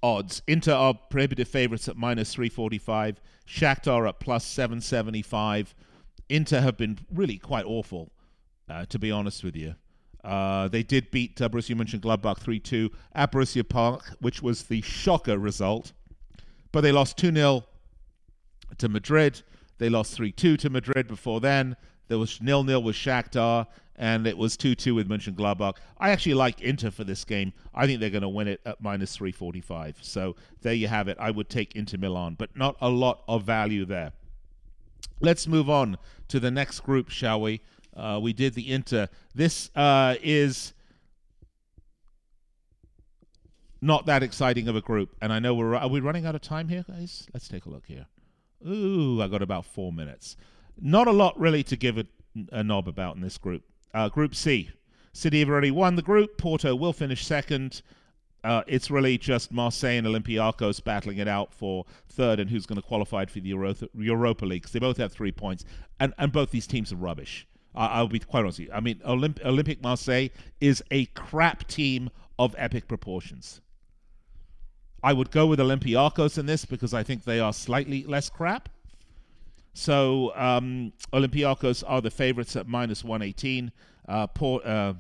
[0.07, 0.43] odds.
[0.47, 3.21] Inter are prohibitive favorites at minus 345.
[3.47, 5.75] Shakhtar at plus 775.
[6.29, 8.13] Inter have been really quite awful,
[8.69, 9.75] uh, to be honest with you.
[10.25, 14.81] Uh, they did beat uh, Borussia Mönchengladbach 3 2 at Borussia Park, which was the
[14.81, 15.93] shocker result.
[16.73, 17.65] But they lost 2 0
[18.79, 19.43] to Madrid.
[19.79, 21.77] They lost 3 2 to Madrid before then.
[22.09, 23.67] There was nil nil with Shakhtar,
[23.97, 25.77] and it was 2 2 with Mönchengladbach.
[25.99, 27.53] I actually like Inter for this game.
[27.75, 29.99] I think they're going to win it at minus 345.
[30.03, 31.17] So there you have it.
[31.19, 34.13] I would take Inter Milan, but not a lot of value there.
[35.21, 35.97] Let's move on
[36.29, 37.63] to the next group, shall we?
[37.97, 39.09] Uh, we did the Inter.
[39.35, 40.75] This uh, is
[43.81, 46.43] not that exciting of a group, and I know we're are we running out of
[46.43, 47.27] time here, guys?
[47.33, 48.07] Let's take a look here.
[48.67, 50.37] Ooh, I got about four minutes.
[50.79, 52.07] Not a lot really to give a,
[52.53, 53.63] a knob about in this group.
[53.97, 54.69] Uh, group C.
[55.15, 56.37] City have already won the group.
[56.37, 57.81] Porto will finish second.
[58.45, 62.81] Uh, it's really just Marseille and Olympiacos battling it out for third and who's going
[62.81, 65.65] to qualify for the Euro- Europa League because they both have three points.
[65.99, 67.47] And, and both these teams are rubbish.
[67.75, 68.75] I'll be quite honest with you.
[68.75, 70.29] I mean, Olymp- Olympic Marseille
[70.61, 73.63] is a crap team of epic proportions.
[75.03, 78.69] I would go with Olympiacos in this because I think they are slightly less crap.
[79.77, 83.71] So um, Olympiacos are the favorites at minus 118.
[84.09, 84.95] Uh, Port, uh,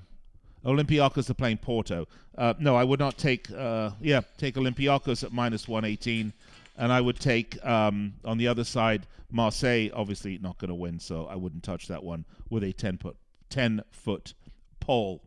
[0.65, 2.07] Olympiacos are playing Porto.
[2.37, 3.51] Uh, no, I would not take.
[3.51, 6.33] Uh, yeah, take Olympiacos at minus 118
[6.77, 9.89] and I would take um, on the other side Marseille.
[9.95, 13.17] Obviously, not going to win, so I wouldn't touch that one with a ten foot
[13.49, 14.35] ten foot
[14.81, 15.23] pole.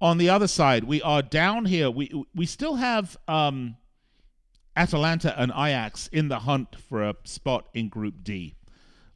[0.00, 1.90] On the other side, we are down here.
[1.90, 3.76] We we still have um,
[4.78, 8.54] Atalanta and Ajax in the hunt for a spot in Group D.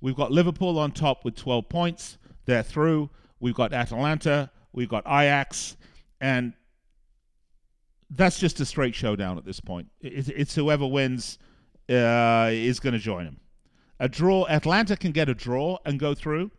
[0.00, 2.18] We've got Liverpool on top with 12 points.
[2.46, 3.10] They're through.
[3.38, 4.50] We've got Atalanta.
[4.72, 5.76] We've got Ajax.
[6.20, 6.54] And
[8.10, 9.86] that's just a straight showdown at this point.
[10.00, 11.38] It's whoever wins
[11.88, 13.40] uh, is going to join them.
[14.00, 16.50] A draw, Atlanta can get a draw and go through.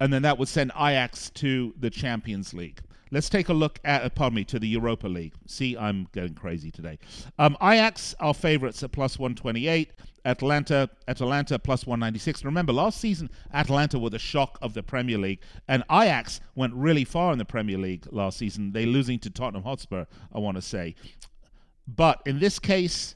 [0.00, 2.80] And then that would send Ajax to the Champions League.
[3.14, 5.34] Let's take a look at, uh, pardon me, to the Europa League.
[5.46, 6.98] See, I'm going crazy today.
[7.38, 9.92] Um, Ajax are favourites at plus 128.
[10.24, 12.44] Atlanta, Atalanta plus 196.
[12.44, 15.38] Remember, last season, Atalanta were the shock of the Premier League,
[15.68, 18.72] and Ajax went really far in the Premier League last season.
[18.72, 20.96] They losing to Tottenham Hotspur, I want to say.
[21.86, 23.14] But in this case,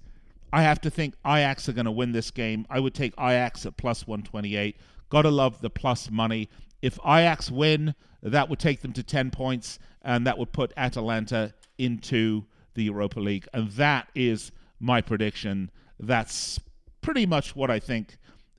[0.53, 2.67] I have to think Ajax are going to win this game.
[2.71, 4.77] I would take Ajax at plus 128.
[5.09, 6.49] Gotta love the plus money.
[6.83, 11.55] If Ajax win, that would take them to 10 points, and that would put Atalanta
[11.77, 12.45] into
[12.75, 13.47] the Europa League.
[13.53, 15.71] And that is my prediction.
[15.99, 16.61] That's
[17.01, 18.17] pretty much what I think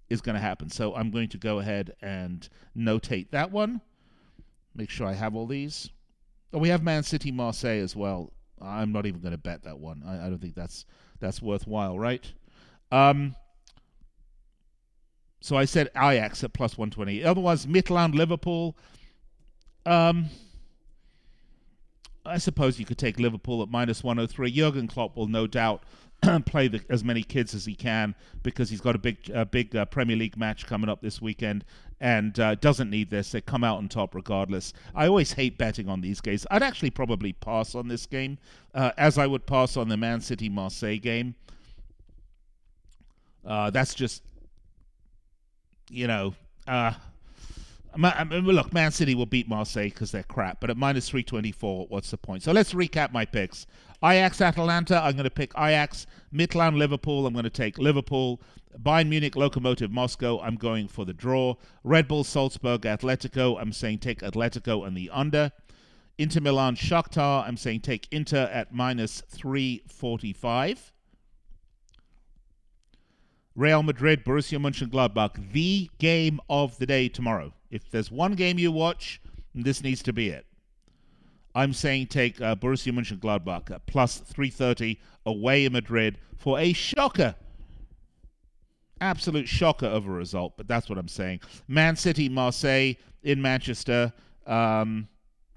[0.09, 0.69] is going to happen.
[0.69, 3.81] So I'm going to go ahead and notate that one.
[4.75, 5.89] Make sure I have all these.
[6.53, 8.33] Oh, we have Man City Marseille as well.
[8.61, 10.03] I'm not even going to bet that one.
[10.05, 10.85] I, I don't think that's
[11.19, 12.25] that's worthwhile, right?
[12.91, 13.35] Um,
[15.41, 17.23] so I said Ajax at plus 120.
[17.23, 18.77] Otherwise, Midtjylland Liverpool.
[19.85, 20.29] Um,
[22.29, 24.51] I suppose you could take Liverpool at minus 103.
[24.51, 25.83] Jurgen Klopp will no doubt
[26.45, 28.13] play the, as many kids as he can
[28.43, 31.65] because he's got a big, a big uh, Premier League match coming up this weekend
[31.99, 33.31] and uh, doesn't need this.
[33.31, 34.73] They come out on top regardless.
[34.95, 36.45] I always hate betting on these games.
[36.51, 38.37] I'd actually probably pass on this game
[38.73, 41.35] uh, as I would pass on the Man City Marseille game.
[43.45, 44.21] Uh, that's just,
[45.89, 46.35] you know,
[46.67, 46.93] uh,
[47.93, 51.87] I mean, look, Man City will beat Marseille because they're crap, but at minus 324,
[51.87, 52.43] what's the point?
[52.43, 53.65] So let's recap my picks.
[54.03, 56.05] Ajax Atalanta, I'm going to pick Ajax.
[56.33, 58.41] Midtjylland Liverpool, I'm going to take Liverpool.
[58.81, 61.55] Bayern Munich Lokomotiv Moscow, I'm going for the draw.
[61.83, 65.51] Red Bull Salzburg Atletico, I'm saying take Atletico and the under.
[66.17, 70.91] Inter Milan Shakhtar, I'm saying take Inter at minus 345.
[73.55, 77.53] Real Madrid, Borussia Mönchengladbach, the game of the day tomorrow.
[77.69, 79.21] If there's one game you watch,
[79.53, 80.45] this needs to be it.
[81.55, 87.35] I'm saying take uh, Borussia Mönchengladbach at plus 330 away in Madrid for a shocker.
[89.01, 91.41] Absolute shocker of a result, but that's what I'm saying.
[91.67, 92.93] Man City, Marseille
[93.23, 94.13] in Manchester
[94.45, 95.07] um,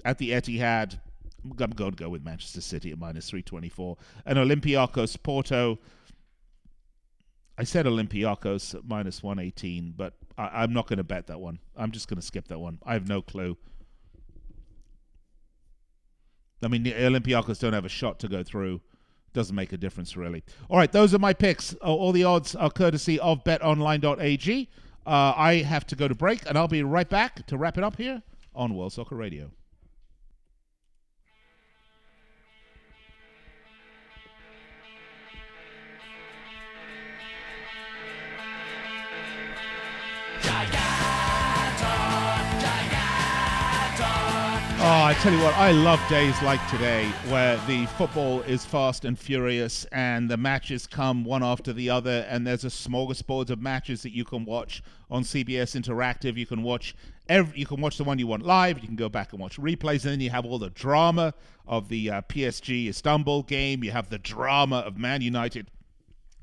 [0.04, 0.98] at the Etihad.
[1.44, 3.96] I'm going to go with Manchester City at minus 324.
[4.26, 5.78] And Olympiacos, Porto
[7.62, 11.60] I said Olympiacos minus 118, but I, am not going to bet that one.
[11.76, 12.80] I'm just going to skip that one.
[12.84, 13.56] I have no clue.
[16.60, 18.80] I mean, the Olympiacos don't have a shot to go through.
[19.32, 20.42] Doesn't make a difference, really.
[20.68, 21.72] All right, those are my picks.
[21.74, 24.68] All the odds are courtesy of betonline.ag.
[25.06, 27.84] Uh, I have to go to break, and I'll be right back to wrap it
[27.84, 28.22] up here
[28.56, 29.52] on World Soccer Radio.
[45.12, 49.18] I tell you what, I love days like today where the football is fast and
[49.18, 54.02] furious and the matches come one after the other and there's a smorgasbord of matches
[54.04, 56.38] that you can watch on CBS Interactive.
[56.38, 56.96] You can watch
[57.28, 59.58] every, you can watch the one you want live, you can go back and watch
[59.58, 60.04] replays.
[60.04, 61.34] And then you have all the drama
[61.66, 65.70] of the uh, PSG Istanbul game, you have the drama of Man United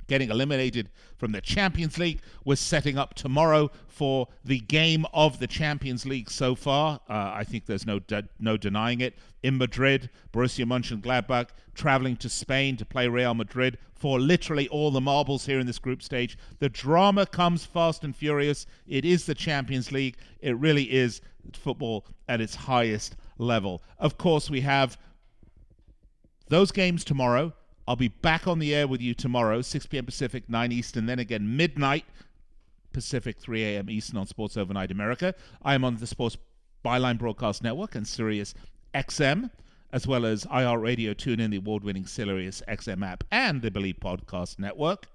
[0.10, 2.22] getting eliminated from the Champions League.
[2.44, 7.00] We're setting up tomorrow for the game of the Champions League so far.
[7.10, 9.18] Uh, I think there's no de- no denying it.
[9.42, 15.00] In Madrid, Borussia Mönchengladbach traveling to Spain to play Real Madrid for literally all the
[15.02, 16.38] marbles here in this group stage.
[16.60, 18.66] The drama comes fast and furious.
[18.88, 20.18] It is the Champions League.
[20.42, 21.22] It really is
[21.54, 23.82] football at its highest level.
[23.98, 24.98] Of course, we have
[26.48, 27.54] those games tomorrow.
[27.90, 30.06] I'll be back on the air with you tomorrow, 6 p.m.
[30.06, 32.06] Pacific, 9 Eastern, then again midnight
[32.94, 33.90] Pacific, 3 a.m.
[33.90, 35.34] Eastern on Sports Overnight America.
[35.64, 36.38] I am on the Sports
[36.86, 38.54] Byline Broadcast Network and Sirius
[38.94, 39.50] XM,
[39.92, 43.98] as well as iHeartRadio, tune in the award winning Sirius XM app and the Bleav
[43.98, 45.08] Podcast Network.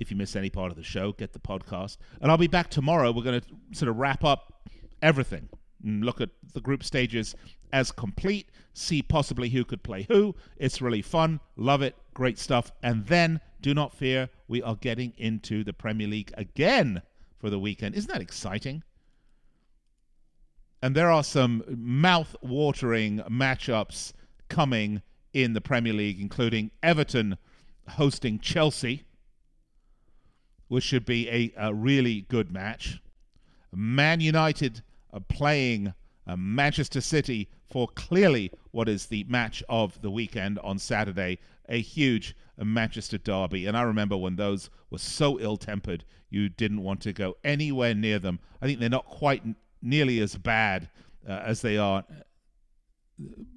[0.00, 1.96] If you miss any part of the show, get the podcast.
[2.20, 3.10] And I'll be back tomorrow.
[3.10, 4.68] We're going to sort of wrap up
[5.00, 5.48] everything
[5.84, 7.34] look at the group stages
[7.72, 10.34] as complete, see possibly who could play who.
[10.56, 11.40] It's really fun.
[11.56, 11.96] Love it.
[12.14, 12.72] Great stuff.
[12.82, 17.02] And then, do not fear, we are getting into the Premier League again
[17.38, 17.94] for the weekend.
[17.94, 18.82] Isn't that exciting?
[20.82, 24.12] And there are some mouth watering matchups
[24.48, 25.02] coming
[25.32, 27.38] in the Premier League, including Everton
[27.90, 29.04] hosting Chelsea,
[30.68, 33.00] which should be a, a really good match.
[33.74, 35.94] Man United are playing
[36.26, 41.80] uh, Manchester City for clearly what is the match of the weekend on Saturday, a
[41.80, 43.66] huge Manchester derby.
[43.66, 47.94] And I remember when those were so ill tempered, you didn't want to go anywhere
[47.94, 48.40] near them.
[48.60, 50.88] I think they're not quite n- nearly as bad
[51.28, 52.04] uh, as they are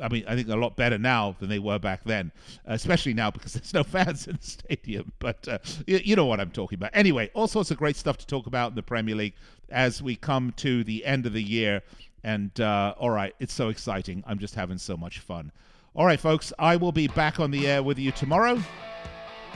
[0.01, 2.31] I mean, I think a lot better now than they were back then,
[2.65, 5.11] especially now because there's no fans in the stadium.
[5.19, 6.91] But uh, you, you, know what I'm talking about.
[6.93, 9.33] Anyway, all sorts of great stuff to talk about in the Premier League
[9.69, 11.81] as we come to the end of the year.
[12.25, 14.23] And uh, all right, it's so exciting.
[14.25, 15.51] I'm just having so much fun.
[15.93, 18.59] All right, folks, I will be back on the air with you tomorrow.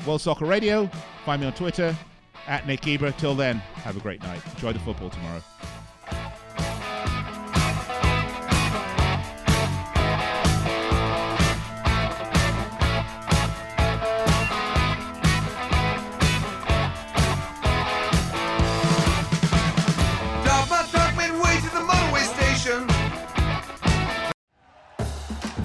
[0.06, 0.86] World Soccer Radio.
[1.26, 1.98] Find me on Twitter
[2.48, 3.12] at Nick Geber.
[3.14, 4.42] Till then, have a great night.
[4.54, 5.42] Enjoy the football tomorrow.